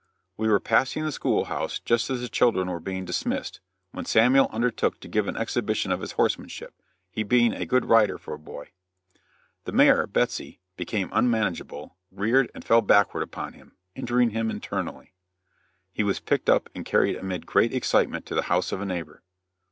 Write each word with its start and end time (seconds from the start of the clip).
We 0.35 0.47
were 0.47 0.59
passing 0.59 1.03
the 1.05 1.11
school 1.11 1.45
house 1.45 1.79
just 1.79 2.09
as 2.09 2.21
the 2.21 2.27
children 2.27 2.67
were 2.67 2.79
being 2.79 3.05
dismissed, 3.05 3.59
when 3.91 4.05
Samuel 4.05 4.47
undertook 4.51 4.99
to 5.01 5.07
give 5.07 5.27
an 5.27 5.37
exhibition 5.37 5.91
of 5.91 5.99
his 6.01 6.13
horsemanship, 6.13 6.73
he 7.11 7.21
being 7.21 7.53
a 7.53 7.67
good 7.67 7.85
rider 7.85 8.17
for 8.17 8.33
a 8.33 8.39
boy. 8.39 8.71
The 9.65 9.73
mare, 9.73 10.07
Betsy, 10.07 10.59
became 10.75 11.11
unmanageable, 11.11 11.97
reared 12.09 12.49
and 12.55 12.65
fell 12.65 12.81
backward 12.81 13.21
upon 13.21 13.53
him, 13.53 13.77
injuring 13.93 14.31
him 14.31 14.49
internally. 14.49 15.13
He 15.91 16.01
was 16.01 16.19
picked 16.19 16.49
up 16.49 16.67
and 16.73 16.83
carried 16.83 17.15
amid 17.17 17.45
great 17.45 17.71
excitement 17.71 18.25
to 18.25 18.33
the 18.33 18.41
house 18.49 18.71
of 18.71 18.81
a 18.81 18.87
neighbor. 18.87 19.21